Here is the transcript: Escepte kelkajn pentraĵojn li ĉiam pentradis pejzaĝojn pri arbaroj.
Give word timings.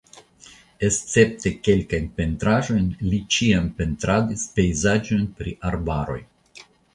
Escepte 0.85 1.51
kelkajn 1.67 2.07
pentraĵojn 2.21 2.87
li 3.11 3.19
ĉiam 3.35 3.67
pentradis 3.83 4.47
pejzaĝojn 4.57 5.29
pri 5.43 5.55
arbaroj. 5.73 6.19